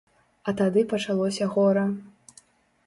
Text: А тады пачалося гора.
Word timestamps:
А 0.51 0.53
тады 0.61 0.83
пачалося 0.93 1.51
гора. 1.57 1.87